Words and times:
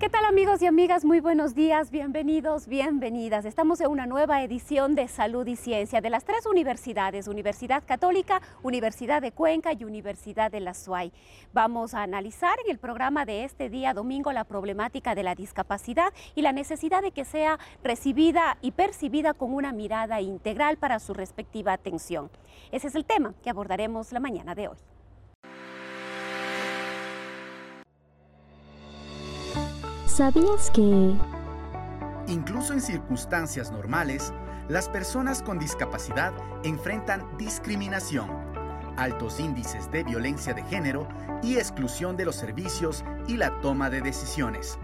¿Qué 0.00 0.08
tal 0.08 0.24
amigos 0.24 0.62
y 0.62 0.66
amigas? 0.66 1.04
Muy 1.04 1.20
buenos 1.20 1.54
días, 1.54 1.90
bienvenidos, 1.90 2.66
bienvenidas. 2.66 3.44
Estamos 3.44 3.82
en 3.82 3.90
una 3.90 4.06
nueva 4.06 4.42
edición 4.42 4.94
de 4.94 5.08
Salud 5.08 5.46
y 5.46 5.56
Ciencia 5.56 6.00
de 6.00 6.08
las 6.08 6.24
tres 6.24 6.46
universidades, 6.46 7.28
Universidad 7.28 7.82
Católica, 7.84 8.40
Universidad 8.62 9.20
de 9.20 9.30
Cuenca 9.32 9.74
y 9.74 9.84
Universidad 9.84 10.50
de 10.50 10.60
la 10.60 10.72
SUAY. 10.72 11.12
Vamos 11.52 11.92
a 11.92 12.02
analizar 12.02 12.58
en 12.64 12.70
el 12.70 12.78
programa 12.78 13.26
de 13.26 13.44
este 13.44 13.68
día 13.68 13.92
domingo 13.92 14.32
la 14.32 14.44
problemática 14.44 15.14
de 15.14 15.22
la 15.22 15.34
discapacidad 15.34 16.14
y 16.34 16.40
la 16.40 16.52
necesidad 16.52 17.02
de 17.02 17.12
que 17.12 17.26
sea 17.26 17.58
recibida 17.84 18.56
y 18.62 18.70
percibida 18.70 19.34
con 19.34 19.52
una 19.52 19.72
mirada 19.72 20.22
integral 20.22 20.78
para 20.78 20.98
su 20.98 21.12
respectiva 21.12 21.74
atención. 21.74 22.30
Ese 22.72 22.86
es 22.86 22.94
el 22.94 23.04
tema 23.04 23.34
que 23.42 23.50
abordaremos 23.50 24.12
la 24.12 24.20
mañana 24.20 24.54
de 24.54 24.68
hoy. 24.68 24.78
¿Sabías 30.10 30.72
que... 30.72 31.14
Incluso 32.26 32.72
en 32.72 32.80
circunstancias 32.80 33.70
normales, 33.70 34.32
las 34.68 34.88
personas 34.88 35.40
con 35.40 35.60
discapacidad 35.60 36.32
enfrentan 36.64 37.24
discriminación, 37.38 38.28
altos 38.96 39.38
índices 39.38 39.88
de 39.92 40.02
violencia 40.02 40.52
de 40.52 40.64
género 40.64 41.06
y 41.44 41.58
exclusión 41.58 42.16
de 42.16 42.24
los 42.24 42.34
servicios 42.34 43.04
y 43.28 43.36
la 43.36 43.60
toma 43.60 43.88
de 43.88 44.00
decisiones. 44.00 44.80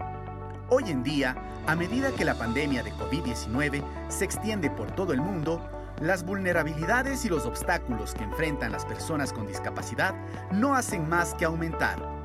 Hoy 0.69 0.85
en 0.87 1.03
día, 1.03 1.35
a 1.67 1.75
medida 1.75 2.11
que 2.11 2.23
la 2.23 2.35
pandemia 2.35 2.81
de 2.81 2.93
COVID-19 2.93 3.83
se 4.07 4.23
extiende 4.23 4.71
por 4.71 4.91
todo 4.91 5.11
el 5.11 5.19
mundo, 5.19 5.61
las 5.99 6.23
vulnerabilidades 6.23 7.25
y 7.25 7.29
los 7.29 7.45
obstáculos 7.45 8.13
que 8.13 8.23
enfrentan 8.23 8.71
las 8.71 8.85
personas 8.85 9.33
con 9.33 9.45
discapacidad 9.45 10.15
no 10.53 10.73
hacen 10.73 11.07
más 11.09 11.33
que 11.33 11.43
aumentar. 11.43 12.16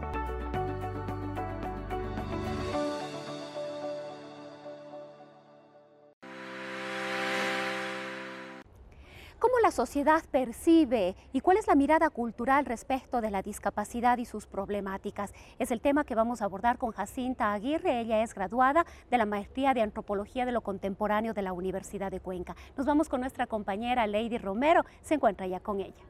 Sociedad 9.73 10.23
percibe 10.31 11.17
y 11.33 11.41
cuál 11.41 11.57
es 11.57 11.67
la 11.67 11.75
mirada 11.75 12.11
cultural 12.11 12.67
respecto 12.67 13.21
de 13.21 13.31
la 13.31 13.43
discapacidad 13.43 14.19
y 14.19 14.25
sus 14.25 14.47
problemáticas? 14.47 15.33
Es 15.59 15.73
el 15.73 15.81
tema 15.81 16.05
que 16.05 16.15
vamos 16.15 16.43
a 16.43 16.45
abordar 16.45 16.79
con 16.79 16.93
Jacinta 16.93 17.53
Aguirre. 17.53 18.01
Ella 18.01 18.23
es 18.23 18.35
graduada 18.35 18.87
de 19.11 19.19
la 19.19 19.27
Maestría 19.27 19.75
de 19.75 19.81
Antropología 19.81 20.45
de 20.45 20.53
lo 20.53 20.61
Contemporáneo 20.61 21.33
de 21.35 21.43
la 21.43 21.53
Universidad 21.53 22.11
de 22.11 22.21
Cuenca. 22.21 22.55
Nos 22.77 22.87
vamos 22.87 23.09
con 23.09 23.21
nuestra 23.23 23.47
compañera 23.47 24.07
Lady 24.07 24.39
Romero. 24.39 24.85
Se 25.01 25.15
encuentra 25.15 25.47
ya 25.47 25.59
con 25.59 25.81
ella. 25.81 26.05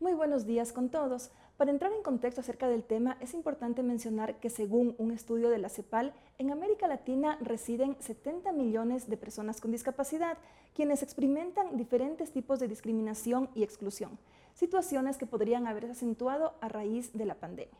Muy 0.00 0.14
buenos 0.14 0.46
días 0.46 0.72
con 0.72 0.88
todos. 0.88 1.30
Para 1.56 1.70
entrar 1.70 1.92
en 1.92 2.02
contexto 2.02 2.40
acerca 2.40 2.66
del 2.66 2.82
tema, 2.82 3.16
es 3.20 3.32
importante 3.32 3.84
mencionar 3.84 4.40
que 4.40 4.50
según 4.50 4.96
un 4.98 5.12
estudio 5.12 5.50
de 5.50 5.58
la 5.58 5.68
CEPAL, 5.68 6.12
en 6.38 6.50
América 6.50 6.88
Latina 6.88 7.38
residen 7.40 7.96
70 8.00 8.50
millones 8.50 9.08
de 9.08 9.16
personas 9.16 9.60
con 9.60 9.70
discapacidad, 9.70 10.36
quienes 10.74 11.04
experimentan 11.04 11.76
diferentes 11.76 12.32
tipos 12.32 12.58
de 12.58 12.66
discriminación 12.66 13.50
y 13.54 13.62
exclusión, 13.62 14.18
situaciones 14.54 15.16
que 15.16 15.26
podrían 15.26 15.68
haberse 15.68 15.92
acentuado 15.92 16.54
a 16.60 16.68
raíz 16.68 17.12
de 17.12 17.24
la 17.24 17.36
pandemia. 17.36 17.78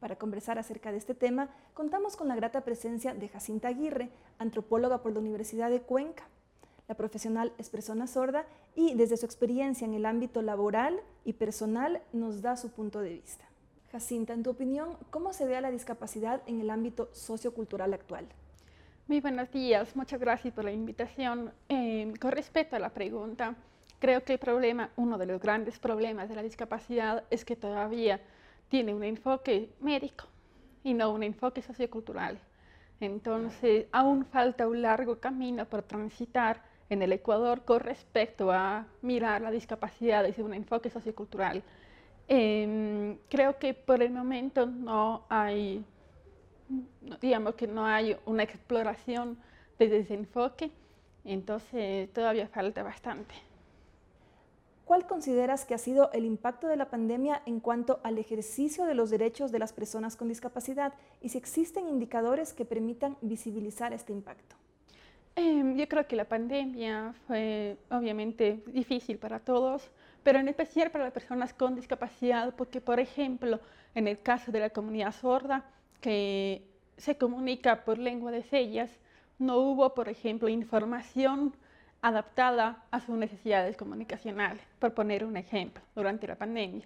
Para 0.00 0.16
conversar 0.16 0.58
acerca 0.58 0.90
de 0.90 0.98
este 0.98 1.14
tema, 1.14 1.48
contamos 1.74 2.16
con 2.16 2.26
la 2.26 2.34
grata 2.34 2.62
presencia 2.62 3.14
de 3.14 3.28
Jacinta 3.28 3.68
Aguirre, 3.68 4.10
antropóloga 4.40 5.00
por 5.00 5.12
la 5.12 5.20
Universidad 5.20 5.70
de 5.70 5.80
Cuenca. 5.80 6.24
La 6.92 6.98
profesional 6.98 7.54
es 7.56 7.70
persona 7.70 8.06
sorda 8.06 8.44
y 8.76 8.92
desde 8.92 9.16
su 9.16 9.24
experiencia 9.24 9.86
en 9.86 9.94
el 9.94 10.04
ámbito 10.04 10.42
laboral 10.42 11.00
y 11.24 11.32
personal 11.32 12.02
nos 12.12 12.42
da 12.42 12.54
su 12.58 12.68
punto 12.68 13.00
de 13.00 13.14
vista. 13.14 13.46
Jacinta, 13.90 14.34
en 14.34 14.42
tu 14.42 14.50
opinión, 14.50 14.98
¿cómo 15.08 15.32
se 15.32 15.46
ve 15.46 15.56
a 15.56 15.62
la 15.62 15.70
discapacidad 15.70 16.42
en 16.44 16.60
el 16.60 16.68
ámbito 16.68 17.08
sociocultural 17.14 17.94
actual? 17.94 18.26
Muy 19.08 19.20
buenos 19.20 19.50
días, 19.50 19.96
muchas 19.96 20.20
gracias 20.20 20.52
por 20.52 20.64
la 20.64 20.72
invitación. 20.72 21.50
Eh, 21.70 22.12
con 22.20 22.30
respecto 22.30 22.76
a 22.76 22.78
la 22.78 22.90
pregunta, 22.90 23.54
creo 23.98 24.22
que 24.22 24.34
el 24.34 24.38
problema, 24.38 24.90
uno 24.96 25.16
de 25.16 25.24
los 25.24 25.40
grandes 25.40 25.78
problemas 25.78 26.28
de 26.28 26.34
la 26.34 26.42
discapacidad 26.42 27.24
es 27.30 27.46
que 27.46 27.56
todavía 27.56 28.20
tiene 28.68 28.92
un 28.92 29.02
enfoque 29.02 29.70
médico 29.80 30.26
y 30.84 30.92
no 30.92 31.10
un 31.10 31.22
enfoque 31.22 31.62
sociocultural. 31.62 32.38
Entonces, 33.00 33.86
aún 33.92 34.26
falta 34.26 34.68
un 34.68 34.82
largo 34.82 35.20
camino 35.20 35.64
por 35.64 35.82
transitar 35.84 36.70
en 36.92 37.02
el 37.02 37.12
Ecuador 37.12 37.64
con 37.64 37.80
respecto 37.80 38.52
a 38.52 38.86
mirar 39.00 39.40
la 39.40 39.50
discapacidad 39.50 40.22
desde 40.22 40.42
un 40.42 40.52
enfoque 40.52 40.90
sociocultural. 40.90 41.62
Em, 42.28 43.16
creo 43.30 43.58
que 43.58 43.72
por 43.72 44.02
el 44.02 44.10
momento 44.12 44.66
no 44.66 45.24
hay, 45.30 45.84
digamos 47.20 47.54
que 47.54 47.66
no 47.66 47.86
hay 47.86 48.16
una 48.26 48.42
exploración 48.42 49.38
desde 49.78 49.98
ese 49.98 50.14
enfoque, 50.14 50.70
entonces 51.24 52.12
todavía 52.12 52.46
falta 52.48 52.82
bastante. 52.82 53.34
¿Cuál 54.84 55.06
consideras 55.06 55.64
que 55.64 55.74
ha 55.74 55.78
sido 55.78 56.10
el 56.12 56.26
impacto 56.26 56.66
de 56.68 56.76
la 56.76 56.90
pandemia 56.90 57.40
en 57.46 57.60
cuanto 57.60 58.00
al 58.02 58.18
ejercicio 58.18 58.84
de 58.84 58.94
los 58.94 59.08
derechos 59.08 59.50
de 59.50 59.58
las 59.58 59.72
personas 59.72 60.16
con 60.16 60.28
discapacidad 60.28 60.92
y 61.22 61.30
si 61.30 61.38
existen 61.38 61.88
indicadores 61.88 62.52
que 62.52 62.66
permitan 62.66 63.16
visibilizar 63.22 63.94
este 63.94 64.12
impacto? 64.12 64.61
Em, 65.34 65.76
yo 65.76 65.88
creo 65.88 66.06
que 66.06 66.16
la 66.16 66.26
pandemia 66.26 67.14
fue 67.26 67.78
obviamente 67.90 68.62
difícil 68.66 69.18
para 69.18 69.40
todos, 69.40 69.90
pero 70.22 70.38
en 70.38 70.48
especial 70.48 70.90
para 70.90 71.04
las 71.04 71.12
personas 71.12 71.54
con 71.54 71.74
discapacidad, 71.74 72.54
porque 72.54 72.80
por 72.80 73.00
ejemplo, 73.00 73.60
en 73.94 74.08
el 74.08 74.20
caso 74.20 74.52
de 74.52 74.60
la 74.60 74.70
comunidad 74.70 75.12
sorda, 75.12 75.64
que 76.00 76.62
se 76.98 77.16
comunica 77.16 77.84
por 77.84 77.98
lengua 77.98 78.30
de 78.30 78.42
señas, 78.42 78.90
no 79.38 79.56
hubo, 79.58 79.94
por 79.94 80.08
ejemplo, 80.08 80.48
información 80.48 81.54
adaptada 82.02 82.84
a 82.90 83.00
sus 83.00 83.16
necesidades 83.16 83.76
comunicacionales, 83.76 84.62
por 84.78 84.92
poner 84.92 85.24
un 85.24 85.36
ejemplo, 85.36 85.82
durante 85.94 86.26
la 86.26 86.36
pandemia. 86.36 86.84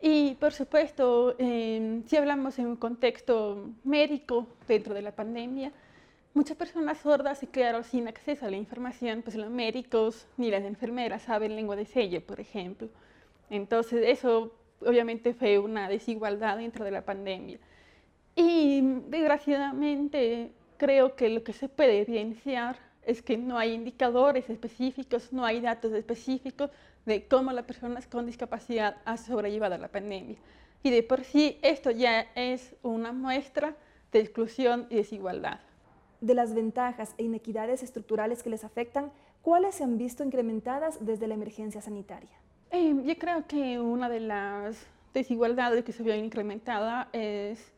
Y 0.00 0.34
por 0.36 0.52
supuesto, 0.52 1.34
em, 1.38 2.04
si 2.06 2.16
hablamos 2.16 2.58
en 2.58 2.66
un 2.66 2.76
contexto 2.76 3.70
médico 3.84 4.46
dentro 4.68 4.94
de 4.94 5.02
la 5.02 5.12
pandemia, 5.12 5.72
Muchas 6.36 6.58
personas 6.58 6.98
sordas 6.98 7.38
se 7.38 7.46
quedaron 7.46 7.82
sin 7.82 8.08
acceso 8.08 8.44
a 8.44 8.50
la 8.50 8.58
información, 8.58 9.22
pues 9.22 9.36
los 9.36 9.48
médicos 9.48 10.26
ni 10.36 10.50
las 10.50 10.64
enfermeras 10.64 11.22
saben 11.22 11.56
lengua 11.56 11.76
de 11.76 11.86
sello, 11.86 12.20
por 12.20 12.40
ejemplo. 12.40 12.90
Entonces 13.48 14.04
eso 14.06 14.52
obviamente 14.82 15.32
fue 15.32 15.58
una 15.58 15.88
desigualdad 15.88 16.58
dentro 16.58 16.84
de 16.84 16.90
la 16.90 17.06
pandemia. 17.06 17.58
Y 18.34 18.82
desgraciadamente 19.08 20.52
creo 20.76 21.16
que 21.16 21.30
lo 21.30 21.42
que 21.42 21.54
se 21.54 21.70
puede 21.70 22.02
evidenciar 22.02 22.76
es 23.06 23.22
que 23.22 23.38
no 23.38 23.56
hay 23.56 23.72
indicadores 23.72 24.50
específicos, 24.50 25.32
no 25.32 25.46
hay 25.46 25.62
datos 25.62 25.94
específicos 25.94 26.68
de 27.06 27.26
cómo 27.26 27.50
las 27.52 27.64
personas 27.64 28.06
con 28.06 28.26
discapacidad 28.26 28.98
han 29.06 29.16
sobrellevado 29.16 29.78
la 29.78 29.88
pandemia. 29.88 30.36
Y 30.82 30.90
de 30.90 31.02
por 31.02 31.24
sí 31.24 31.58
esto 31.62 31.90
ya 31.92 32.26
es 32.34 32.76
una 32.82 33.12
muestra 33.12 33.74
de 34.12 34.20
exclusión 34.20 34.86
y 34.90 34.96
desigualdad 34.96 35.60
de 36.26 36.34
las 36.34 36.54
ventajas 36.54 37.14
e 37.18 37.22
inequidades 37.22 37.82
estructurales 37.82 38.42
que 38.42 38.50
les 38.50 38.64
afectan, 38.64 39.12
¿cuáles 39.42 39.76
se 39.76 39.84
han 39.84 39.96
visto 39.96 40.24
incrementadas 40.24 41.04
desde 41.04 41.28
la 41.28 41.34
emergencia 41.34 41.80
sanitaria? 41.80 42.36
Eh, 42.72 42.94
yo 43.04 43.16
creo 43.16 43.46
que 43.46 43.78
una 43.78 44.08
de 44.08 44.20
las 44.20 44.86
desigualdades 45.14 45.84
que 45.84 45.92
se 45.92 46.02
vio 46.02 46.16
incrementada 46.16 47.08
es 47.12 47.72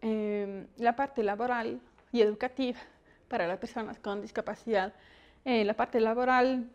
eh, 0.00 0.66
la 0.78 0.96
parte 0.96 1.22
laboral 1.22 1.80
y 2.12 2.22
educativa 2.22 2.78
para 3.28 3.46
las 3.46 3.58
personas 3.58 3.98
con 3.98 4.22
discapacidad. 4.22 4.94
En 5.44 5.60
eh, 5.60 5.64
la 5.64 5.74
parte 5.74 6.00
laboral 6.00 6.70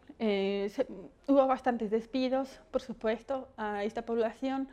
hubo 1.28 1.48
bastantes 1.48 1.90
despidos, 1.90 2.62
por 2.70 2.82
supuesto, 2.82 3.48
a 3.58 3.84
esta 3.84 4.04
población 4.04 4.68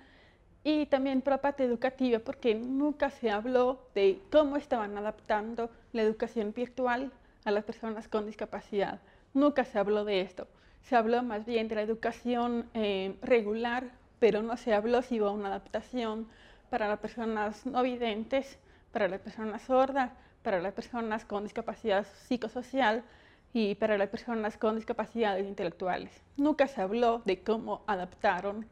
y 0.64 0.86
también 0.86 1.22
por 1.22 1.32
la 1.32 1.40
parte 1.40 1.64
educativa, 1.64 2.18
porque 2.18 2.54
nunca 2.54 3.10
se 3.10 3.30
habló 3.30 3.88
de 3.94 4.20
cómo 4.30 4.56
estaban 4.56 4.96
adaptando 4.98 5.70
la 5.92 6.02
educación 6.02 6.52
virtual 6.52 7.12
a 7.44 7.50
las 7.50 7.64
personas 7.64 8.08
con 8.08 8.26
discapacidad. 8.26 9.00
Nunca 9.34 9.64
se 9.64 9.78
habló 9.78 10.04
de 10.04 10.20
esto. 10.20 10.46
Se 10.82 10.96
habló 10.96 11.22
más 11.22 11.44
bien 11.44 11.68
de 11.68 11.74
la 11.74 11.82
educación 11.82 12.68
eh, 12.74 13.16
regular 13.22 13.90
pero 14.18 14.42
no 14.42 14.56
se 14.56 14.74
habló 14.74 15.02
si 15.02 15.20
hubo 15.20 15.30
una 15.30 15.48
adaptación 15.48 16.28
para 16.70 16.88
las 16.88 16.98
personas 16.98 17.64
no 17.66 17.82
videntes, 17.82 18.58
para 18.92 19.08
las 19.08 19.20
personas 19.20 19.62
sordas, 19.62 20.12
para 20.42 20.60
las 20.60 20.72
personas 20.72 21.24
con 21.24 21.44
discapacidad 21.44 22.06
psicosocial 22.26 23.04
y 23.52 23.74
para 23.76 23.96
las 23.96 24.08
personas 24.08 24.56
con 24.56 24.76
discapacidades 24.76 25.46
intelectuales. 25.46 26.10
Nunca 26.36 26.66
se 26.68 26.80
habló 26.80 27.22
de 27.24 27.42
cómo 27.42 27.82
adaptaron 27.86 28.66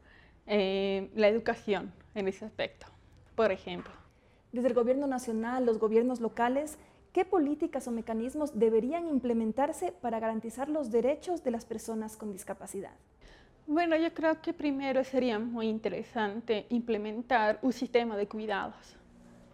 eh, 0.47 1.09
la 1.15 1.27
educación 1.27 1.91
en 2.15 2.27
ese 2.27 2.45
aspecto, 2.45 2.87
por 3.35 3.51
ejemplo. 3.51 3.91
Desde 4.51 4.69
el 4.69 4.73
gobierno 4.73 5.05
nacional, 5.05 5.65
los 5.65 5.77
gobiernos 5.77 6.21
locales, 6.21 6.77
¿qué 7.11 7.25
políticas 7.25 7.87
o 7.87 7.91
mecanismos 7.91 8.57
deberían 8.57 9.07
implementarse 9.07 9.91
para 9.91 10.19
garantizar 10.19 10.69
los 10.69 10.89
derechos 10.89 11.43
de 11.43 11.51
las 11.51 11.65
personas 11.65 12.15
con 12.15 12.31
discapacidad? 12.31 12.93
Bueno, 13.67 13.97
yo 13.97 14.13
creo 14.13 14.41
que 14.41 14.53
primero 14.53 15.03
sería 15.03 15.37
muy 15.37 15.67
interesante 15.67 16.65
implementar 16.69 17.59
un 17.61 17.73
sistema 17.73 18.15
de 18.15 18.25
cuidados, 18.25 18.95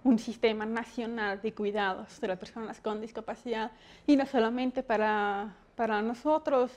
un 0.03 0.19
sistema 0.19 0.67
nacional 0.67 1.41
de 1.41 1.53
cuidados 1.53 2.21
de 2.21 2.27
las 2.27 2.37
personas 2.37 2.79
con 2.79 3.01
discapacidad 3.01 3.71
y 4.05 4.15
no 4.15 4.27
solamente 4.27 4.83
para, 4.83 5.55
para 5.75 6.03
nosotros, 6.03 6.71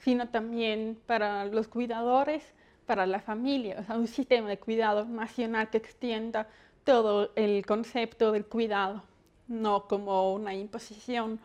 sino 0.00 0.28
también 0.30 0.98
para 1.06 1.44
los 1.44 1.68
cuidadores, 1.68 2.42
para 2.90 3.06
la 3.06 3.20
familia, 3.20 3.76
o 3.78 3.84
sea, 3.84 3.96
un 3.96 4.08
sistema 4.08 4.48
de 4.48 4.58
cuidado 4.58 5.04
nacional 5.04 5.70
que 5.70 5.78
extienda 5.78 6.48
todo 6.82 7.30
el 7.36 7.64
concepto 7.64 8.32
del 8.32 8.44
cuidado, 8.44 9.04
no 9.46 9.86
como 9.86 10.34
una 10.34 10.56
imposición, 10.56 11.38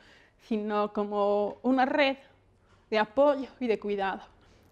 sino 0.47 0.91
como 0.91 1.57
una 1.61 1.85
red 1.85 2.17
de 2.89 2.97
apoyo 2.97 3.47
y 3.59 3.67
de 3.67 3.77
cuidado. 3.77 4.21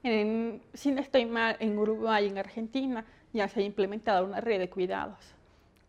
En, 0.02 0.64
si 0.74 0.90
no 0.90 1.00
estoy 1.00 1.28
mal, 1.28 1.58
en 1.60 1.78
Uruguay 1.78 2.25
y 2.25 2.30
en 2.30 2.40
Argentina 2.40 3.06
ya 3.34 3.48
se 3.48 3.60
ha 3.60 3.64
implementado 3.64 4.25
una 4.25 4.42
red 4.42 4.58
de 4.58 4.72
cuidados, 4.72 5.20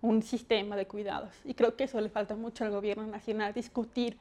un 0.02 0.22
sistema 0.22 0.76
de 0.76 0.86
cuidados. 0.86 1.32
Y 1.46 1.54
creo 1.54 1.76
que 1.76 1.84
eso 1.84 1.98
le 1.98 2.10
falta 2.10 2.36
mucho 2.36 2.62
al 2.62 2.72
gobierno 2.72 3.06
nacional, 3.06 3.54
discutir 3.54 4.18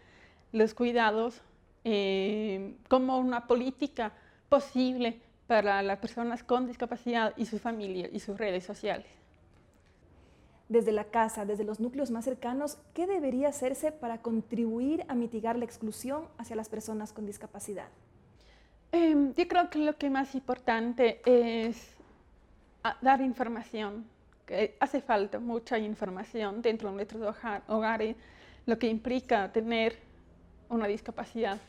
los 0.53 0.73
cuidados 0.73 1.41
eh, 1.83 2.73
como 2.87 3.17
una 3.17 3.47
política 3.47 4.13
posible 4.47 5.19
para 5.47 5.81
las 5.81 5.99
personas 5.99 6.43
con 6.43 6.67
discapacidad 6.67 7.33
y 7.37 7.45
sus 7.45 7.61
familias 7.61 8.09
y 8.13 8.19
sus 8.19 8.37
redes 8.37 8.63
sociales. 8.63 9.07
Desde 10.69 10.91
la 10.91 11.05
casa, 11.05 11.45
desde 11.45 11.65
los 11.65 11.79
núcleos 11.79 12.09
más 12.09 12.25
cercanos, 12.25 12.77
¿qué 12.93 13.05
debería 13.05 13.49
hacerse 13.49 13.91
para 13.91 14.21
contribuir 14.21 15.05
a 15.07 15.15
mitigar 15.15 15.57
la 15.57 15.65
exclusión 15.65 16.27
hacia 16.37 16.55
las 16.55 16.69
personas 16.69 17.11
con 17.11 17.25
discapacidad? 17.25 17.89
Em, 18.91 19.33
yo 19.33 19.47
creo 19.47 19.69
que 19.69 19.79
lo 19.79 19.97
que 19.97 20.09
más 20.09 20.33
importante 20.35 21.21
es 21.25 21.95
ah, 22.83 22.97
dar 23.01 23.21
información, 23.21 24.05
que 24.45 24.77
hace 24.79 25.01
falta 25.01 25.39
mucha 25.39 25.77
información 25.77 26.61
dentro 26.61 26.89
de 26.89 26.95
nuestros 26.95 27.35
hogares, 27.67 28.15
lo 28.65 28.79
que 28.79 28.87
implica 28.87 29.51
tener 29.51 29.97
una 30.69 30.87
discapacidad 30.87 31.59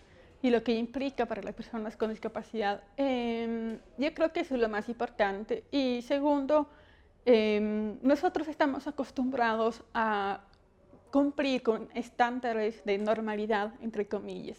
y 0.44 0.50
lo 0.50 0.62
que 0.62 0.74
implica 0.74 1.24
para 1.24 1.40
las 1.40 1.54
personas 1.54 1.96
con 1.96 2.10
discapacidad. 2.10 2.82
Em, 2.98 3.78
yo 3.96 4.12
creo 4.12 4.30
que 4.30 4.40
eso 4.40 4.54
es 4.54 4.60
lo 4.60 4.68
más 4.68 4.90
importante. 4.90 5.64
Y 5.70 6.02
segundo, 6.02 6.68
em, 7.24 7.96
nosotros 8.02 8.46
estamos 8.48 8.86
acostumbrados 8.86 9.82
a 9.94 10.42
cumplir 11.10 11.62
con 11.62 11.88
estándares 11.94 12.84
de 12.84 12.98
normalidad, 12.98 13.72
entre 13.80 14.06
comillas. 14.06 14.58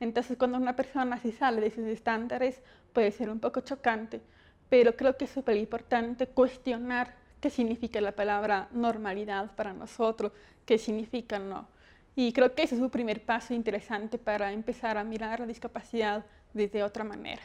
Entonces, 0.00 0.36
cuando 0.36 0.58
una 0.58 0.76
persona 0.76 1.16
se 1.16 1.32
sale 1.32 1.62
de 1.62 1.68
esos 1.68 1.86
estándares, 1.86 2.60
puede 2.92 3.10
ser 3.10 3.30
un 3.30 3.40
poco 3.40 3.60
chocante, 3.60 4.20
pero 4.68 4.96
creo 4.96 5.16
que 5.16 5.24
es 5.24 5.30
súper 5.30 5.56
importante 5.56 6.26
cuestionar 6.26 7.14
qué 7.40 7.48
significa 7.48 8.02
la 8.02 8.12
palabra 8.12 8.68
normalidad 8.72 9.54
para 9.56 9.72
nosotros, 9.72 10.30
qué 10.66 10.76
significa 10.76 11.38
no. 11.38 11.68
Y 12.14 12.32
creo 12.32 12.54
que 12.54 12.62
ese 12.62 12.74
es 12.74 12.80
un 12.80 12.90
primer 12.90 13.24
paso 13.24 13.54
interesante 13.54 14.18
para 14.18 14.52
empezar 14.52 14.98
a 14.98 15.04
mirar 15.04 15.40
la 15.40 15.46
discapacidad 15.46 16.24
desde 16.52 16.82
otra 16.82 17.04
manera. 17.04 17.42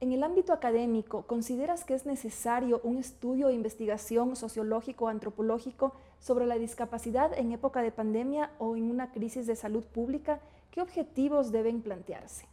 En 0.00 0.12
el 0.12 0.22
ámbito 0.22 0.52
académico, 0.52 1.26
¿consideras 1.26 1.84
que 1.84 1.94
es 1.94 2.06
necesario 2.06 2.80
un 2.82 2.96
estudio 2.96 3.48
de 3.48 3.54
investigación 3.54 4.34
sociológico 4.34 5.04
o 5.04 5.08
antropológico 5.08 5.94
sobre 6.18 6.46
la 6.46 6.58
discapacidad 6.58 7.38
en 7.38 7.52
época 7.52 7.82
de 7.82 7.92
pandemia 7.92 8.50
o 8.58 8.76
en 8.76 8.90
una 8.90 9.12
crisis 9.12 9.46
de 9.46 9.56
salud 9.56 9.84
pública 9.84 10.40
¿Qué 10.70 10.80
objetivos 10.80 11.50
deben 11.50 11.82
plantearse? 11.82 12.46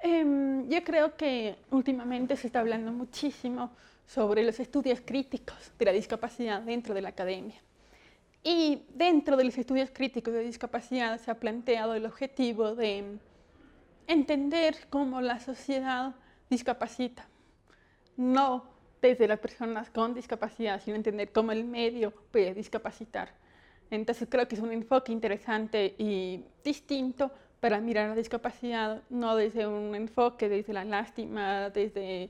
Em, 0.00 0.68
yo 0.68 0.82
creo 0.82 1.16
que 1.16 1.56
últimamente 1.70 2.36
se 2.36 2.46
está 2.46 2.60
hablando 2.60 2.92
muchísimo 2.92 3.70
sobre 4.06 4.42
los 4.42 4.58
estudios 4.60 5.00
críticos 5.04 5.72
de 5.78 5.84
la 5.84 5.92
discapacidad 5.92 6.62
dentro 6.62 6.94
de 6.94 7.02
la 7.02 7.10
academia. 7.10 7.56
Y 8.46 8.82
dentro 8.94 9.38
de 9.38 9.44
los 9.44 9.56
estudios 9.56 9.88
críticos 9.90 10.34
de 10.34 10.40
discapacidad 10.40 11.18
se 11.18 11.30
ha 11.30 11.40
planteado 11.40 11.94
el 11.94 12.04
objetivo 12.04 12.74
de 12.74 13.18
entender 14.06 14.76
cómo 14.90 15.22
la 15.22 15.40
sociedad 15.40 16.14
discapacita, 16.50 17.26
no 18.18 18.66
desde 19.00 19.26
las 19.28 19.38
personas 19.38 19.88
con 19.88 20.12
discapacidad, 20.12 20.82
sino 20.82 20.96
entender 20.96 21.32
cómo 21.32 21.52
el 21.52 21.64
medio 21.64 22.12
puede 22.30 22.52
discapacitar. 22.52 23.32
Entonces 23.90 24.28
creo 24.30 24.46
que 24.46 24.56
es 24.56 24.60
un 24.60 24.72
enfoque 24.72 25.10
interesante 25.10 25.94
y 25.96 26.44
distinto 26.62 27.30
para 27.60 27.80
mirar 27.80 28.10
la 28.10 28.14
discapacidad, 28.14 29.02
no 29.08 29.36
desde 29.36 29.66
un 29.66 29.94
enfoque, 29.94 30.50
desde 30.50 30.74
la 30.74 30.84
lástima, 30.84 31.70
desde 31.70 32.28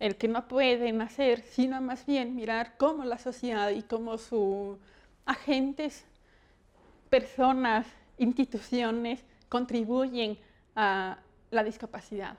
el 0.00 0.16
que 0.16 0.26
no 0.26 0.48
pueden 0.48 1.00
hacer, 1.02 1.42
sino 1.42 1.80
más 1.80 2.04
bien 2.04 2.34
mirar 2.34 2.74
cómo 2.78 3.04
la 3.04 3.18
sociedad 3.18 3.70
y 3.70 3.82
cómo 3.82 4.18
sus 4.18 4.78
agentes, 5.26 6.04
personas, 7.10 7.86
instituciones 8.18 9.24
contribuyen 9.48 10.38
a 10.74 11.18
la 11.50 11.64
discapacidad, 11.64 12.36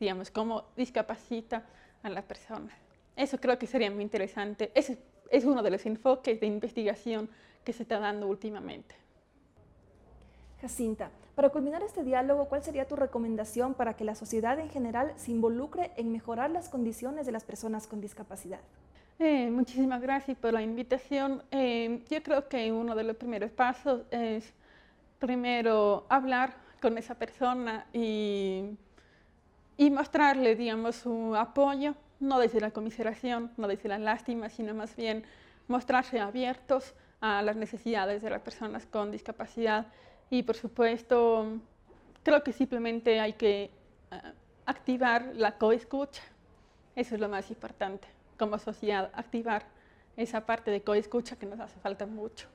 digamos, 0.00 0.30
cómo 0.30 0.64
discapacita 0.76 1.64
a 2.02 2.08
la 2.08 2.22
persona. 2.22 2.72
Eso 3.16 3.38
creo 3.38 3.58
que 3.58 3.66
sería 3.66 3.90
muy 3.90 4.02
interesante. 4.02 4.72
Ese 4.74 4.98
es 5.30 5.44
uno 5.44 5.62
de 5.62 5.70
los 5.70 5.84
enfoques 5.86 6.40
de 6.40 6.46
investigación 6.46 7.28
que 7.64 7.72
se 7.72 7.82
está 7.82 7.98
dando 7.98 8.26
últimamente. 8.26 8.94
Jacinta, 10.60 11.10
para 11.34 11.50
culminar 11.50 11.82
este 11.82 12.04
diálogo, 12.04 12.48
¿cuál 12.48 12.62
sería 12.62 12.86
tu 12.86 12.96
recomendación 12.96 13.74
para 13.74 13.94
que 13.94 14.04
la 14.04 14.14
sociedad 14.14 14.58
en 14.58 14.70
general 14.70 15.12
se 15.16 15.32
involucre 15.32 15.90
en 15.96 16.12
mejorar 16.12 16.50
las 16.50 16.68
condiciones 16.68 17.26
de 17.26 17.32
las 17.32 17.44
personas 17.44 17.86
con 17.86 18.00
discapacidad? 18.00 18.60
Eh, 19.20 19.48
muchísimas 19.48 20.02
gracias 20.02 20.36
por 20.36 20.52
la 20.52 20.62
invitación. 20.62 21.42
Eh, 21.52 22.02
yo 22.10 22.22
creo 22.22 22.48
que 22.48 22.72
uno 22.72 22.96
de 22.96 23.04
los 23.04 23.16
primeros 23.16 23.52
pasos 23.52 24.02
es 24.10 24.52
primero 25.20 26.04
hablar 26.08 26.56
con 26.82 26.98
esa 26.98 27.14
persona 27.14 27.86
y, 27.92 28.76
mostrarle, 29.78 30.56
digamos, 30.56 30.96
su 30.96 31.36
apoyo, 31.36 31.94
no 32.18 32.40
desde 32.40 32.60
la 32.60 32.72
comiseración, 32.72 33.52
no 33.56 33.68
desde 33.68 33.88
la 33.88 33.98
lástima, 33.98 34.48
sino 34.48 34.74
más 34.74 34.96
bien 34.96 35.24
mostrarse 35.68 36.18
abiertos 36.18 36.94
a 37.20 37.40
las 37.42 37.56
necesidades 37.56 38.20
de 38.22 38.30
las 38.30 38.42
personas 38.42 38.84
con 38.86 39.12
discapacidad 39.12 39.86
y 40.30 40.42
por 40.42 40.56
supuesto 40.56 41.46
creo 42.22 42.42
que 42.42 42.52
simplemente 42.52 43.20
hay 43.20 43.34
que 43.34 43.64
eh, 43.64 43.70
activar 44.66 45.30
la 45.34 45.56
coescucha. 45.56 46.22
Eso 46.96 47.14
es 47.14 47.20
lo 47.20 47.28
más 47.28 47.50
importante 47.50 48.13
como 48.38 48.58
sociedad, 48.58 49.10
activar 49.14 49.66
esa 50.16 50.46
parte 50.46 50.70
de 50.70 50.82
coescucha 50.82 51.36
que 51.36 51.46
nos 51.46 51.60
hace 51.60 51.78
falta 51.80 52.06
mucho. 52.06 52.48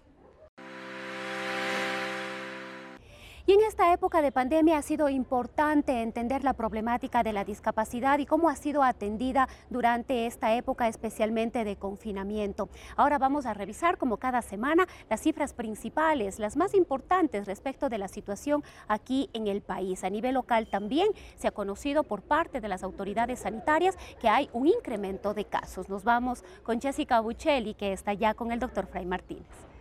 Y 3.50 3.54
en 3.54 3.62
esta 3.62 3.92
época 3.92 4.22
de 4.22 4.32
pandemia 4.32 4.78
ha 4.78 4.84
sido 4.84 5.10
importante 5.10 6.04
entender 6.04 6.44
la 6.44 6.54
problemática 6.54 7.24
de 7.24 7.34
la 7.34 7.44
discapacidad 7.44 8.20
y 8.20 8.28
cómo 8.28 8.48
ha 8.48 8.56
sido 8.56 8.84
atendida 8.84 9.50
durante 9.72 10.28
esta 10.28 10.54
época, 10.54 10.88
especialmente 10.88 11.64
de 11.64 11.76
confinamiento. 11.76 12.70
Ahora 12.96 13.18
vamos 13.18 13.48
a 13.48 13.56
revisar, 13.56 13.98
como 13.98 14.18
cada 14.18 14.44
semana, 14.44 14.88
las 15.10 15.22
cifras 15.22 15.54
principales, 15.54 16.38
las 16.38 16.58
más 16.58 16.76
importantes 16.76 17.48
respecto 17.48 17.90
de 17.90 17.98
la 17.98 18.08
situación 18.08 18.64
aquí 18.88 19.32
en 19.34 19.48
el 19.48 19.64
país. 19.64 20.04
A 20.04 20.12
nivel 20.12 20.36
local 20.36 20.68
también 20.68 21.08
se 21.36 21.48
ha 21.48 21.52
conocido 21.52 22.04
por 22.04 22.22
parte 22.22 22.62
de 22.62 22.68
las 22.68 22.84
autoridades 22.84 23.40
sanitarias 23.40 23.98
que 24.22 24.30
hay 24.30 24.48
un 24.54 24.68
incremento 24.68 25.34
de 25.34 25.46
casos. 25.46 25.90
Nos 25.90 26.04
vamos 26.04 26.44
con 26.62 26.80
Jessica 26.80 27.20
Buccelli, 27.20 27.74
que 27.74 27.94
está 27.94 28.14
ya 28.14 28.36
con 28.36 28.52
el 28.52 28.60
doctor 28.60 28.86
Fray 28.86 29.08
Martínez. 29.08 29.79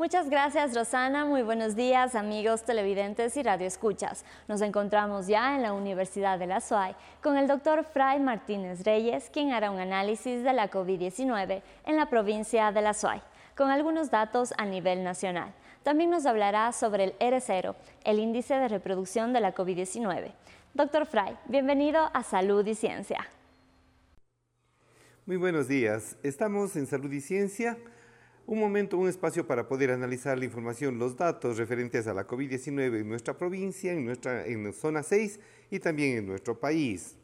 Muchas 0.00 0.30
gracias 0.30 0.74
Rosana, 0.74 1.26
muy 1.26 1.42
buenos 1.42 1.76
días 1.76 2.14
amigos 2.14 2.64
televidentes 2.64 3.36
y 3.36 3.42
radioescuchas. 3.42 4.24
Nos 4.48 4.62
encontramos 4.62 5.26
ya 5.26 5.54
en 5.54 5.60
la 5.60 5.74
Universidad 5.74 6.38
de 6.38 6.46
la 6.46 6.62
SUAY 6.62 6.96
con 7.22 7.36
el 7.36 7.46
doctor 7.46 7.84
Fray 7.84 8.18
Martínez 8.18 8.82
Reyes, 8.82 9.28
quien 9.30 9.52
hará 9.52 9.70
un 9.70 9.78
análisis 9.78 10.42
de 10.42 10.54
la 10.54 10.70
COVID-19 10.70 11.60
en 11.84 11.96
la 11.96 12.06
provincia 12.06 12.72
de 12.72 12.80
la 12.80 12.94
SUAY, 12.94 13.20
con 13.54 13.68
algunos 13.68 14.10
datos 14.10 14.54
a 14.56 14.64
nivel 14.64 15.04
nacional. 15.04 15.52
también 15.82 16.08
nos 16.08 16.24
hablará 16.24 16.72
sobre 16.72 17.04
el 17.04 17.18
R0, 17.18 17.74
el 18.02 18.20
índice 18.20 18.54
de 18.54 18.68
reproducción 18.68 19.34
de 19.34 19.40
la 19.40 19.54
COVID-19. 19.54 20.32
Doctor 20.72 21.04
Fry, 21.04 21.36
bienvenido 21.46 22.08
a 22.14 22.22
Salud 22.22 22.66
y 22.66 22.74
Ciencia. 22.74 23.28
Muy 25.26 25.36
buenos 25.36 25.68
días. 25.68 26.16
Estamos 26.22 26.74
en 26.76 26.86
Salud 26.86 27.12
y 27.12 27.20
Ciencia. 27.20 27.76
Un 28.50 28.58
momento, 28.58 28.98
un 28.98 29.08
espacio 29.08 29.46
para 29.46 29.68
poder 29.68 29.92
analizar 29.92 30.36
la 30.36 30.44
información, 30.44 30.98
los 30.98 31.16
datos 31.16 31.56
referentes 31.56 32.08
a 32.08 32.14
la 32.14 32.26
COVID-19 32.26 32.98
en 32.98 33.08
nuestra 33.08 33.38
provincia, 33.38 33.92
en 33.92 34.04
nuestra 34.04 34.44
en 34.44 34.72
zona 34.72 35.04
6 35.04 35.38
y 35.70 35.78
también 35.78 36.18
en 36.18 36.26
nuestro 36.26 36.58
país. 36.58 37.14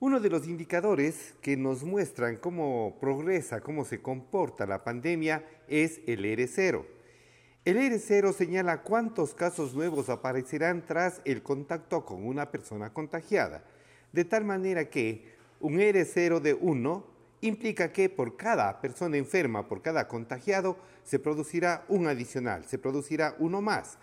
Uno 0.00 0.18
de 0.18 0.28
los 0.28 0.48
indicadores 0.48 1.34
que 1.40 1.56
nos 1.56 1.84
muestran 1.84 2.38
cómo 2.38 2.96
progresa, 3.00 3.60
cómo 3.60 3.84
se 3.84 4.02
comporta 4.02 4.66
la 4.66 4.82
pandemia 4.82 5.44
es 5.68 6.00
el 6.08 6.24
R0. 6.24 6.84
El 7.64 7.76
R0 7.76 8.32
señala 8.32 8.82
cuántos 8.82 9.32
casos 9.32 9.76
nuevos 9.76 10.08
aparecerán 10.08 10.84
tras 10.84 11.20
el 11.24 11.44
contacto 11.44 12.04
con 12.04 12.26
una 12.26 12.50
persona 12.50 12.92
contagiada, 12.92 13.62
de 14.12 14.24
tal 14.24 14.44
manera 14.44 14.90
que 14.90 15.36
un 15.60 15.78
R0 15.78 16.40
de 16.40 16.54
1 16.54 17.15
implica 17.46 17.92
que 17.92 18.08
por 18.08 18.36
cada 18.36 18.80
persona 18.80 19.16
enferma, 19.16 19.68
por 19.68 19.82
cada 19.82 20.08
contagiado, 20.08 20.76
se 21.04 21.18
producirá 21.18 21.84
un 21.88 22.06
adicional, 22.06 22.64
se 22.64 22.78
producirá 22.78 23.36
uno 23.38 23.62
más. 23.62 23.98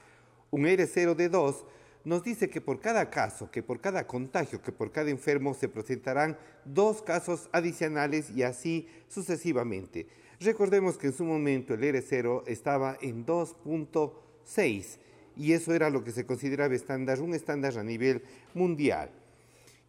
Un 0.52 0.64
R0 0.64 1.16
de 1.16 1.30
2 1.30 1.66
nos 2.06 2.24
dice 2.24 2.50
que 2.50 2.62
por 2.62 2.80
cada 2.80 3.10
caso, 3.10 3.50
que 3.50 3.64
por 3.64 3.80
cada 3.80 4.06
contagio, 4.08 4.62
que 4.62 4.72
por 4.72 4.92
cada 4.92 5.10
enfermo 5.10 5.54
se 5.54 5.70
presentarán 5.70 6.38
dos 6.66 7.02
casos 7.02 7.50
adicionales 7.52 8.30
y 8.30 8.44
así 8.44 8.88
sucesivamente. 9.08 10.08
Recordemos 10.40 10.98
que 10.98 11.08
en 11.08 11.14
su 11.14 11.24
momento 11.24 11.74
el 11.74 11.82
R0 11.82 12.44
estaba 12.48 12.98
en 13.02 13.26
2.6 13.26 14.98
y 15.38 15.54
eso 15.54 15.74
era 15.74 15.90
lo 15.90 16.04
que 16.04 16.12
se 16.12 16.26
consideraba 16.26 16.76
estándar, 16.76 17.22
un 17.22 17.34
estándar 17.34 17.78
a 17.78 17.84
nivel 17.84 18.24
mundial. 18.54 19.10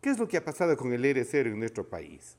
¿Qué 0.00 0.10
es 0.10 0.18
lo 0.18 0.28
que 0.28 0.36
ha 0.36 0.44
pasado 0.44 0.76
con 0.76 0.92
el 0.92 1.04
R0 1.04 1.46
en 1.46 1.58
nuestro 1.58 1.88
país? 1.88 2.36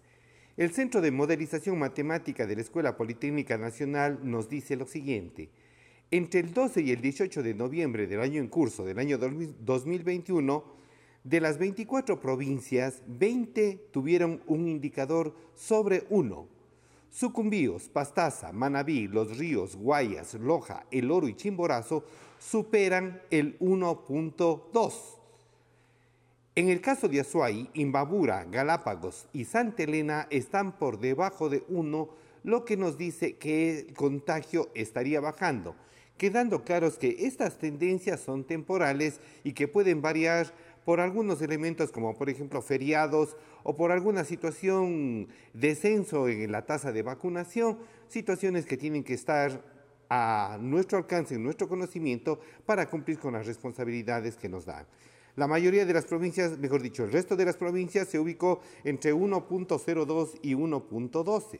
El 0.57 0.71
Centro 0.71 1.01
de 1.01 1.11
Modelización 1.11 1.77
Matemática 1.77 2.47
de 2.47 2.55
la 2.55 2.61
Escuela 2.61 2.95
Politécnica 2.95 3.57
Nacional 3.57 4.19
nos 4.23 4.47
dice 4.47 4.77
lo 4.77 4.85
siguiente. 4.85 5.49
Entre 6.11 6.39
el 6.39 6.53
12 6.53 6.81
y 6.81 6.91
el 6.91 7.01
18 7.01 7.43
de 7.43 7.53
noviembre 7.53 8.07
del 8.07 8.21
año 8.21 8.39
en 8.39 8.47
curso, 8.47 8.85
del 8.85 8.99
año 8.99 9.17
2021, 9.17 10.63
de 11.25 11.41
las 11.41 11.57
24 11.57 12.21
provincias, 12.21 13.03
20 13.05 13.89
tuvieron 13.91 14.41
un 14.47 14.69
indicador 14.69 15.35
sobre 15.55 16.05
1. 16.09 16.47
Sucumbíos, 17.09 17.89
Pastaza, 17.89 18.53
Manabí, 18.53 19.09
Los 19.09 19.37
Ríos, 19.37 19.75
Guayas, 19.75 20.35
Loja, 20.35 20.85
El 20.89 21.11
Oro 21.11 21.27
y 21.27 21.35
Chimborazo 21.35 22.05
superan 22.39 23.21
el 23.29 23.59
1.2. 23.59 25.24
En 26.57 26.69
el 26.69 26.79
caso 26.79 27.09
de 27.09 27.19
Azuay, 27.19 27.69
Imbabura, 27.73 28.45
Galápagos 28.45 29.27
y 29.33 29.43
Santa 29.43 29.83
Elena 29.83 30.25
están 30.29 30.71
por 30.71 30.99
debajo 30.99 31.49
de 31.49 31.65
1, 31.67 32.09
lo 32.45 32.63
que 32.63 32.77
nos 32.77 32.97
dice 32.97 33.35
que 33.35 33.79
el 33.79 33.93
contagio 33.93 34.69
estaría 34.73 35.19
bajando, 35.19 35.75
quedando 36.17 36.63
claros 36.63 36.97
que 36.97 37.25
estas 37.27 37.57
tendencias 37.57 38.21
son 38.21 38.45
temporales 38.45 39.19
y 39.43 39.51
que 39.51 39.67
pueden 39.67 40.01
variar 40.01 40.53
por 40.85 41.01
algunos 41.01 41.41
elementos 41.41 41.91
como 41.91 42.17
por 42.17 42.29
ejemplo 42.29 42.61
feriados 42.61 43.35
o 43.63 43.75
por 43.75 43.91
alguna 43.91 44.23
situación 44.23 45.27
descenso 45.53 46.29
en 46.29 46.53
la 46.53 46.65
tasa 46.65 46.93
de 46.93 47.03
vacunación, 47.03 47.79
situaciones 48.07 48.65
que 48.65 48.77
tienen 48.77 49.03
que 49.03 49.15
estar 49.15 49.61
a 50.09 50.57
nuestro 50.61 50.99
alcance, 50.99 51.35
en 51.35 51.43
nuestro 51.43 51.67
conocimiento, 51.67 52.39
para 52.65 52.89
cumplir 52.89 53.19
con 53.19 53.33
las 53.33 53.45
responsabilidades 53.45 54.37
que 54.37 54.47
nos 54.47 54.65
dan. 54.65 54.85
La 55.35 55.47
mayoría 55.47 55.85
de 55.85 55.93
las 55.93 56.05
provincias, 56.05 56.57
mejor 56.57 56.81
dicho, 56.81 57.03
el 57.03 57.11
resto 57.11 57.35
de 57.35 57.43
las 57.43 57.57
provincias 57.57 58.07
se 58.07 58.19
ubicó 58.19 58.61
entre 58.85 59.13
1.02 59.13 60.39
y 60.41 60.53
1.12. 60.53 61.59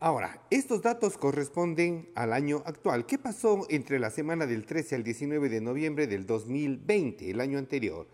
Ahora, 0.00 0.42
estos 0.50 0.82
datos 0.82 1.18
corresponden 1.18 2.08
al 2.14 2.32
año 2.32 2.62
actual. 2.64 3.04
¿Qué 3.04 3.18
pasó 3.18 3.66
entre 3.68 3.98
la 3.98 4.10
semana 4.10 4.46
del 4.46 4.64
13 4.64 4.96
al 4.96 5.04
19 5.04 5.48
de 5.48 5.60
noviembre 5.60 6.06
del 6.06 6.26
2020, 6.26 7.30
el 7.30 7.40
año 7.40 7.58
anterior? 7.58 8.06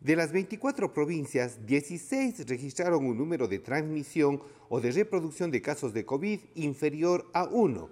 De 0.00 0.16
las 0.16 0.32
24 0.32 0.92
provincias, 0.92 1.64
16 1.64 2.46
registraron 2.48 3.06
un 3.06 3.16
número 3.16 3.48
de 3.48 3.60
transmisión 3.60 4.42
o 4.68 4.80
de 4.80 4.90
reproducción 4.90 5.50
de 5.50 5.62
casos 5.62 5.94
de 5.94 6.04
COVID 6.04 6.40
inferior 6.56 7.30
a 7.32 7.44
1. 7.44 7.88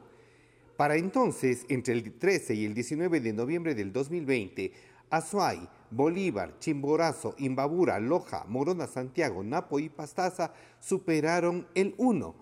Para 0.76 0.96
entonces, 0.96 1.64
entre 1.68 1.94
el 1.94 2.12
13 2.18 2.54
y 2.54 2.64
el 2.64 2.74
19 2.74 3.20
de 3.20 3.32
noviembre 3.32 3.74
del 3.74 3.92
2020, 3.92 4.72
Azuay, 5.10 5.68
Bolívar, 5.92 6.58
Chimborazo, 6.58 7.34
Imbabura, 7.38 8.00
Loja, 8.00 8.44
Morona, 8.48 8.86
Santiago, 8.86 9.42
Napo 9.44 9.78
y 9.78 9.88
Pastaza 9.88 10.52
superaron 10.80 11.66
el 11.74 11.94
1. 11.98 12.34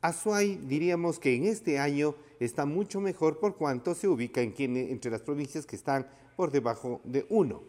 Azuay 0.00 0.56
diríamos 0.56 1.18
que 1.18 1.34
en 1.34 1.44
este 1.44 1.78
año 1.78 2.14
está 2.40 2.64
mucho 2.64 3.00
mejor 3.00 3.38
por 3.38 3.56
cuanto 3.56 3.94
se 3.94 4.08
ubica 4.08 4.40
en 4.40 4.54
entre 4.58 5.10
las 5.10 5.22
provincias 5.22 5.66
que 5.66 5.76
están 5.76 6.06
por 6.36 6.50
debajo 6.50 7.00
de 7.04 7.26
1. 7.28 7.62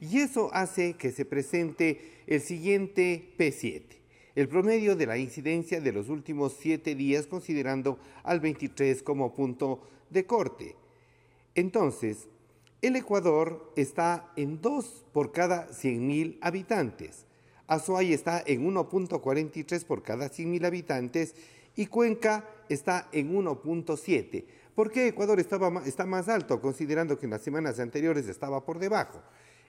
Y 0.00 0.18
eso 0.18 0.50
hace 0.52 0.94
que 0.94 1.10
se 1.10 1.24
presente 1.24 2.22
el 2.26 2.40
siguiente 2.40 3.34
P7, 3.36 3.82
el 4.36 4.48
promedio 4.48 4.94
de 4.94 5.06
la 5.06 5.18
incidencia 5.18 5.80
de 5.80 5.92
los 5.92 6.08
últimos 6.08 6.56
7 6.60 6.94
días 6.94 7.26
considerando 7.26 7.98
al 8.22 8.38
23 8.38 9.02
como 9.02 9.34
punto 9.34 9.80
de 10.10 10.24
corte. 10.24 10.76
Entonces, 11.54 12.28
el 12.80 12.96
Ecuador 12.96 13.72
está 13.76 14.32
en 14.36 14.60
2 14.60 15.06
por 15.12 15.32
cada 15.32 15.68
100.000 15.68 16.38
habitantes. 16.40 17.26
Azuay 17.66 18.12
está 18.12 18.42
en 18.46 18.66
1.43 18.66 19.84
por 19.84 20.02
cada 20.02 20.30
100.000 20.30 20.64
habitantes 20.64 21.34
y 21.74 21.86
Cuenca 21.86 22.48
está 22.68 23.08
en 23.12 23.34
1.7. 23.34 24.44
¿Por 24.74 24.92
qué 24.92 25.08
Ecuador 25.08 25.40
estaba, 25.40 25.82
está 25.84 26.06
más 26.06 26.28
alto, 26.28 26.60
considerando 26.60 27.18
que 27.18 27.26
en 27.26 27.30
las 27.30 27.42
semanas 27.42 27.80
anteriores 27.80 28.28
estaba 28.28 28.64
por 28.64 28.78
debajo? 28.78 29.20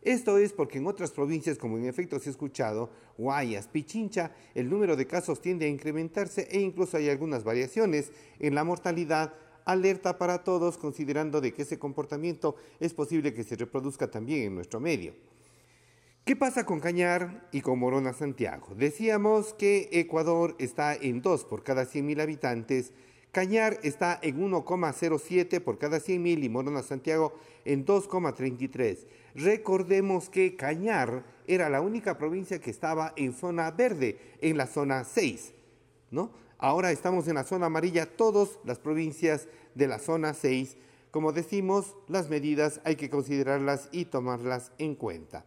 Esto 0.02 0.38
es 0.38 0.54
porque 0.54 0.78
en 0.78 0.88
otras 0.88 1.12
provincias, 1.12 1.58
como 1.58 1.78
en 1.78 1.86
efecto 1.86 2.20
se 2.20 2.30
ha 2.30 2.32
escuchado, 2.32 2.90
Guayas, 3.18 3.68
Pichincha, 3.68 4.32
el 4.56 4.70
número 4.70 4.96
de 4.96 5.08
casos 5.08 5.42
tiende 5.42 5.66
a 5.66 5.70
incrementarse 5.70 6.48
e 6.50 6.62
incluso 6.62 6.96
hay 6.96 7.10
algunas 7.10 7.44
variaciones 7.44 8.12
en 8.40 8.56
la 8.56 8.64
mortalidad 8.64 9.34
alerta 9.72 10.18
para 10.18 10.44
todos 10.44 10.78
considerando 10.78 11.42
de 11.42 11.54
que 11.54 11.64
ese 11.64 11.80
comportamiento 11.80 12.56
es 12.80 12.94
posible 12.94 13.34
que 13.34 13.44
se 13.44 13.56
reproduzca 13.56 14.10
también 14.10 14.44
en 14.44 14.56
nuestro 14.56 14.80
medio. 14.80 15.14
¿Qué 16.26 16.36
pasa 16.36 16.66
con 16.66 16.80
Cañar 16.80 17.48
y 17.52 17.62
con 17.62 17.80
Morona 17.80 18.14
Santiago? 18.14 18.76
Decíamos 18.76 19.54
que 19.54 19.90
Ecuador 19.92 20.56
está 20.60 20.96
en 20.96 21.22
2 21.22 21.46
por 21.46 21.64
cada 21.64 21.86
100.000 21.86 22.22
habitantes, 22.22 22.94
Cañar 23.32 23.80
está 23.84 24.20
en 24.24 24.40
1,07 24.40 25.62
por 25.62 25.78
cada 25.78 25.98
100.000 26.00 26.44
y 26.44 26.50
Morona 26.50 26.82
Santiago 26.82 27.34
en 27.64 27.86
2,33. 27.86 29.06
Recordemos 29.36 30.30
que 30.30 30.56
Cañar 30.56 31.24
era 31.48 31.70
la 31.70 31.82
única 31.82 32.18
provincia 32.18 32.60
que 32.60 32.72
estaba 32.72 33.14
en 33.16 33.34
zona 33.34 33.70
verde, 33.72 34.18
en 34.42 34.58
la 34.58 34.66
zona 34.66 35.04
6, 35.04 35.54
¿no? 36.10 36.32
Ahora 36.62 36.92
estamos 36.92 37.28
en 37.30 37.36
la 37.36 37.46
zona 37.46 37.68
amarilla, 37.68 38.06
todas 38.06 38.60
las 38.66 38.80
provincias 38.80 39.48
de 39.76 39.88
la 39.88 39.98
zona 39.98 40.34
6. 40.34 40.76
Como 41.10 41.32
decimos, 41.32 41.96
las 42.10 42.30
medidas 42.30 42.82
hay 42.84 42.98
que 42.98 43.10
considerarlas 43.10 43.88
y 43.94 44.04
tomarlas 44.06 44.74
en 44.78 44.96
cuenta. 44.96 45.46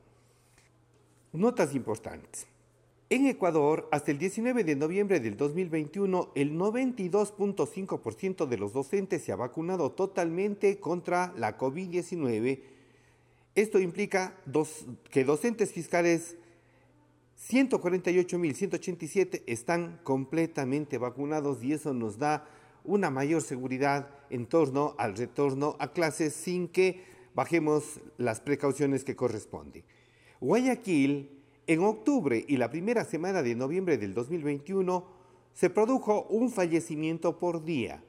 Notas 1.32 1.74
importantes. 1.74 2.46
En 3.10 3.26
Ecuador, 3.26 3.90
hasta 3.92 4.10
el 4.10 4.16
19 4.16 4.64
de 4.64 4.74
noviembre 4.74 5.20
del 5.20 5.36
2021, 5.36 6.32
el 6.34 6.54
92.5% 6.54 8.46
de 8.46 8.56
los 8.56 8.72
docentes 8.72 9.22
se 9.22 9.32
ha 9.32 9.36
vacunado 9.36 9.92
totalmente 9.92 10.80
contra 10.80 11.34
la 11.36 11.58
COVID-19. 11.58 12.62
Esto 13.54 13.78
implica 13.78 14.38
que 15.10 15.24
docentes 15.24 15.72
fiscales 15.72 16.36
148.187 17.48 19.42
están 19.46 20.00
completamente 20.04 20.98
vacunados 20.98 21.62
y 21.64 21.72
eso 21.72 21.92
nos 21.92 22.18
da 22.18 22.46
una 22.84 23.10
mayor 23.10 23.42
seguridad 23.42 24.10
en 24.30 24.46
torno 24.46 24.94
al 24.98 25.16
retorno 25.16 25.76
a 25.78 25.92
clases 25.92 26.34
sin 26.34 26.68
que 26.68 27.02
bajemos 27.34 28.00
las 28.16 28.40
precauciones 28.40 29.02
que 29.04 29.16
corresponden. 29.16 29.82
Guayaquil, 30.40 31.30
en 31.66 31.80
octubre 31.80 32.44
y 32.46 32.56
la 32.56 32.70
primera 32.70 33.04
semana 33.04 33.42
de 33.42 33.54
noviembre 33.54 33.98
del 33.98 34.14
2021, 34.14 35.04
se 35.52 35.68
produjo 35.68 36.22
un 36.30 36.50
fallecimiento 36.50 37.38
por 37.38 37.64
día. 37.64 38.02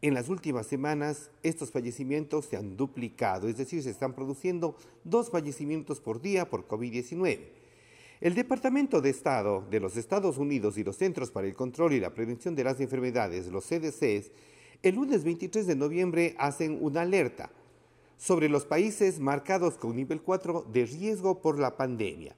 En 0.00 0.14
las 0.14 0.28
últimas 0.28 0.66
semanas, 0.66 1.30
estos 1.42 1.70
fallecimientos 1.70 2.46
se 2.46 2.56
han 2.56 2.76
duplicado, 2.76 3.48
es 3.48 3.56
decir, 3.56 3.82
se 3.82 3.90
están 3.90 4.14
produciendo 4.14 4.76
dos 5.04 5.30
fallecimientos 5.30 6.00
por 6.00 6.20
día 6.20 6.50
por 6.50 6.66
COVID-19. 6.66 7.61
El 8.22 8.36
Departamento 8.36 9.00
de 9.00 9.10
Estado 9.10 9.66
de 9.68 9.80
los 9.80 9.96
Estados 9.96 10.38
Unidos 10.38 10.78
y 10.78 10.84
los 10.84 10.94
Centros 10.96 11.32
para 11.32 11.48
el 11.48 11.56
Control 11.56 11.92
y 11.92 11.98
la 11.98 12.14
Prevención 12.14 12.54
de 12.54 12.62
las 12.62 12.78
Enfermedades, 12.78 13.48
los 13.48 13.64
CDCs, 13.64 14.30
el 14.84 14.94
lunes 14.94 15.24
23 15.24 15.66
de 15.66 15.74
noviembre 15.74 16.36
hacen 16.38 16.78
una 16.80 17.00
alerta 17.00 17.50
sobre 18.16 18.48
los 18.48 18.64
países 18.64 19.18
marcados 19.18 19.76
con 19.76 19.96
nivel 19.96 20.22
4 20.22 20.66
de 20.72 20.86
riesgo 20.86 21.40
por 21.40 21.58
la 21.58 21.76
pandemia. 21.76 22.36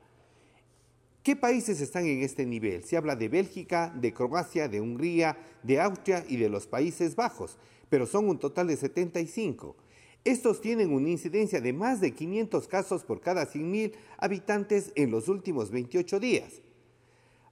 ¿Qué 1.22 1.36
países 1.36 1.82
están 1.82 2.06
en 2.06 2.22
este 2.22 2.46
nivel? 2.46 2.82
Se 2.84 2.96
habla 2.96 3.14
de 3.14 3.28
Bélgica, 3.28 3.92
de 3.94 4.14
Croacia, 4.14 4.68
de 4.68 4.80
Hungría, 4.80 5.36
de 5.62 5.82
Austria 5.82 6.24
y 6.26 6.38
de 6.38 6.48
los 6.48 6.66
Países 6.66 7.14
Bajos, 7.14 7.58
pero 7.90 8.06
son 8.06 8.30
un 8.30 8.38
total 8.38 8.68
de 8.68 8.78
75. 8.78 9.76
Estos 10.24 10.62
tienen 10.62 10.92
una 10.92 11.10
incidencia 11.10 11.60
de 11.60 11.74
más 11.74 12.00
de 12.00 12.14
500 12.14 12.66
casos 12.66 13.04
por 13.04 13.20
cada 13.20 13.46
100.000 13.46 13.92
habitantes 14.16 14.90
en 14.94 15.10
los 15.10 15.28
últimos 15.28 15.70
28 15.70 16.18
días. 16.18 16.62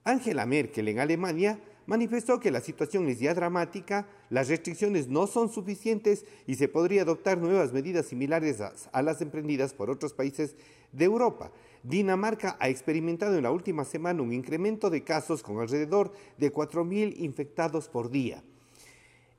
Angela 0.04 0.46
Merkel 0.46 0.88
en 0.88 0.98
Alemania 0.98 1.60
manifestó 1.86 2.40
que 2.40 2.50
la 2.50 2.62
situación 2.62 3.08
es 3.08 3.20
ya 3.20 3.34
dramática, 3.34 4.06
las 4.30 4.48
restricciones 4.48 5.08
no 5.08 5.26
son 5.26 5.52
suficientes 5.52 6.24
y 6.46 6.54
se 6.54 6.68
podría 6.68 7.02
adoptar 7.02 7.36
nuevas 7.36 7.74
medidas 7.74 8.06
similares 8.06 8.60
a, 8.60 9.02
las 9.02 9.20
emprendidas 9.20 9.74
por 9.74 9.90
otros 9.90 10.14
países 10.14 10.56
de 10.92 11.04
Europa. 11.04 11.52
Dinamarca 11.82 12.56
ha 12.58 12.70
experimentado 12.70 13.36
en 13.36 13.42
la 13.42 13.50
última 13.50 13.84
semana 13.84 14.22
un 14.22 14.32
incremento 14.32 14.88
de 14.88 15.04
casos 15.04 15.42
con 15.42 15.58
alrededor 15.58 16.12
de 16.38 16.50
4.000 16.50 17.18
infectados 17.18 17.88
por 17.88 18.10
día. 18.10 18.42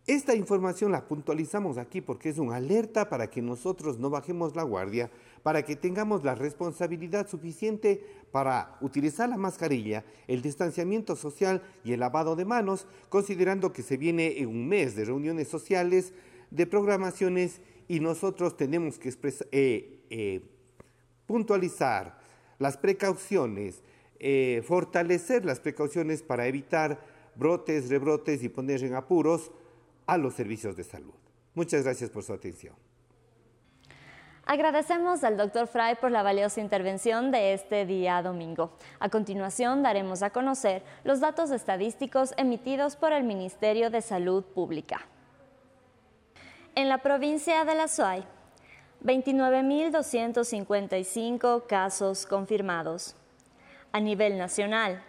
Esta 0.06 0.36
información 0.36 0.92
la 0.92 1.08
puntualizamos 1.08 1.78
aquí 1.78 2.02
porque 2.02 2.28
es 2.28 2.38
una 2.38 2.58
alerta 2.58 3.08
para 3.08 3.30
que 3.30 3.42
nosotros 3.42 4.00
no 4.00 4.10
bajemos 4.10 4.54
la 4.54 4.64
guardia, 4.64 5.10
para 5.44 5.64
que 5.64 5.78
tengamos 5.78 6.26
la 6.26 6.36
responsabilidad 6.36 7.30
suficiente 7.30 8.06
para 8.30 8.78
utilizar 8.82 9.30
la 9.30 9.38
mascarilla, 9.38 10.04
el 10.28 10.42
distanciamiento 10.42 11.16
social 11.16 11.62
y 11.86 11.94
el 11.94 12.02
lavado 12.02 12.36
de 12.36 12.44
manos, 12.44 12.86
considerando 13.08 13.72
que 13.72 13.82
se 13.82 13.96
viene 13.96 14.40
en 14.40 14.50
un 14.50 14.68
mes 14.68 14.94
de 14.98 15.06
reuniones 15.06 15.48
sociales, 15.48 16.14
de 16.52 16.68
programaciones 16.68 17.62
y 17.88 18.02
nosotros 18.02 18.58
tenemos 18.58 19.00
que 19.00 19.10
eh, 19.52 20.00
eh, 20.10 20.42
puntualizar 21.26 22.20
las 22.60 22.76
precauciones, 22.76 23.82
eh, 24.20 24.64
fortalecer 24.68 25.46
las 25.46 25.62
precauciones 25.62 26.24
para 26.24 26.46
evitar 26.46 27.00
brotes, 27.36 27.88
rebrotes 27.88 28.44
y 28.44 28.50
poner 28.50 28.84
en 28.84 28.96
apuros 28.96 29.52
a 30.06 30.18
los 30.18 30.34
servicios 30.34 30.76
de 30.76 30.84
salud. 30.84 31.14
Muchas 31.54 31.84
gracias 31.84 32.10
por 32.10 32.24
su 32.24 32.34
atención. 32.34 32.76
Agradecemos 34.46 35.24
al 35.24 35.38
doctor 35.38 35.68
Fry 35.68 35.96
por 36.02 36.12
la 36.12 36.22
valiosa 36.22 36.60
intervención 36.60 37.32
de 37.32 37.54
este 37.54 37.86
día 37.86 38.22
domingo. 38.22 38.74
A 39.00 39.08
continuación 39.08 39.84
daremos 39.84 40.22
a 40.22 40.32
conocer 40.32 40.84
los 41.06 41.22
datos 41.22 41.50
estadísticos 41.52 42.34
emitidos 42.36 42.98
por 42.98 43.14
el 43.14 43.24
Ministerio 43.24 43.90
de 43.90 44.02
Salud 44.02 44.44
Pública. 44.44 45.08
En 46.76 46.90
la 46.90 46.98
provincia 46.98 47.64
de 47.64 47.76
La 47.76 47.88
Suay, 47.88 48.26
29.255 49.04 51.66
casos 51.66 52.26
confirmados. 52.26 53.16
A 53.94 54.02
nivel 54.02 54.38
nacional, 54.38 55.02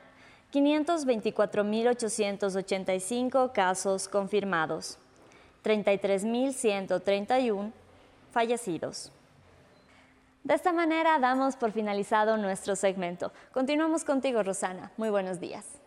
524.885 0.55 3.53
casos 3.53 4.07
confirmados, 4.07 4.99
33.131 5.65 7.73
fallecidos. 8.33 9.11
De 10.45 10.55
esta 10.55 10.73
manera 10.73 11.19
damos 11.19 11.57
por 11.57 11.73
finalizado 11.73 12.37
nuestro 12.37 12.77
segmento. 12.77 13.33
Continuamos 13.53 14.05
contigo, 14.05 14.45
Rosana. 14.45 14.93
Muy 14.97 15.11
buenos 15.11 15.41
días. 15.41 15.84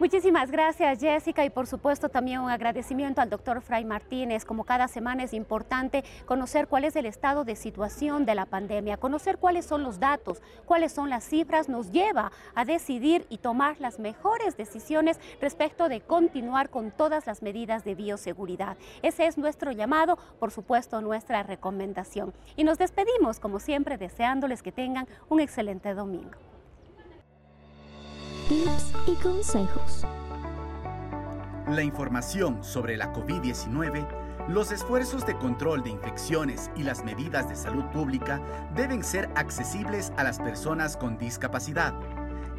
Muchísimas 0.00 0.50
gracias 0.50 0.98
Jessica 0.98 1.44
y 1.44 1.50
por 1.50 1.66
supuesto 1.66 2.08
también 2.08 2.40
un 2.40 2.48
agradecimiento 2.50 3.20
al 3.20 3.28
doctor 3.28 3.60
Fray 3.60 3.84
Martínez. 3.84 4.46
Como 4.46 4.64
cada 4.64 4.88
semana 4.88 5.24
es 5.24 5.34
importante 5.34 6.04
conocer 6.24 6.68
cuál 6.68 6.84
es 6.84 6.96
el 6.96 7.04
estado 7.04 7.44
de 7.44 7.54
situación 7.54 8.24
de 8.24 8.34
la 8.34 8.46
pandemia, 8.46 8.96
conocer 8.96 9.36
cuáles 9.36 9.66
son 9.66 9.82
los 9.82 10.00
datos, 10.00 10.40
cuáles 10.64 10.92
son 10.92 11.10
las 11.10 11.24
cifras, 11.24 11.68
nos 11.68 11.92
lleva 11.92 12.32
a 12.54 12.64
decidir 12.64 13.26
y 13.28 13.36
tomar 13.36 13.78
las 13.78 13.98
mejores 13.98 14.56
decisiones 14.56 15.20
respecto 15.38 15.90
de 15.90 16.00
continuar 16.00 16.70
con 16.70 16.92
todas 16.92 17.26
las 17.26 17.42
medidas 17.42 17.84
de 17.84 17.94
bioseguridad. 17.94 18.78
Ese 19.02 19.26
es 19.26 19.36
nuestro 19.36 19.70
llamado, 19.70 20.16
por 20.38 20.50
supuesto 20.50 21.02
nuestra 21.02 21.42
recomendación. 21.42 22.32
Y 22.56 22.64
nos 22.64 22.78
despedimos 22.78 23.38
como 23.38 23.60
siempre 23.60 23.98
deseándoles 23.98 24.62
que 24.62 24.72
tengan 24.72 25.06
un 25.28 25.40
excelente 25.40 25.92
domingo 25.92 26.49
tips 28.50 28.92
y 29.06 29.14
consejos. 29.14 30.04
La 31.68 31.84
información 31.84 32.64
sobre 32.64 32.96
la 32.96 33.12
COVID-19, 33.12 34.04
los 34.48 34.72
esfuerzos 34.72 35.24
de 35.24 35.36
control 35.36 35.84
de 35.84 35.90
infecciones 35.90 36.68
y 36.74 36.82
las 36.82 37.04
medidas 37.04 37.48
de 37.48 37.54
salud 37.54 37.84
pública 37.92 38.42
deben 38.74 39.04
ser 39.04 39.30
accesibles 39.36 40.12
a 40.16 40.24
las 40.24 40.40
personas 40.40 40.96
con 40.96 41.16
discapacidad 41.16 41.94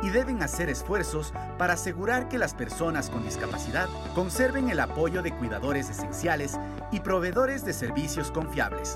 y 0.01 0.12
deben 0.12 0.41
hacer 0.41 0.69
esfuerzos 0.69 1.34
para 1.58 1.73
asegurar 1.73 2.30
que 2.30 2.38
las 2.38 2.54
personas 2.54 3.10
con 3.10 3.25
discapacidad 3.25 3.89
conserven 4.15 4.69
el 4.69 4.80
apoyo 4.80 5.21
de 5.21 5.36
cuidadores 5.36 5.89
esenciales 5.89 6.58
y 6.93 7.01
proveedores 7.01 7.65
de 7.65 7.73
servicios 7.73 8.32
confiables. 8.32 8.95